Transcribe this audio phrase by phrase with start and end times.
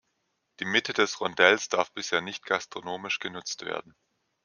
[0.59, 3.95] Die Mitte des Rondells darf bisher nicht gastronomisch genutzt werden.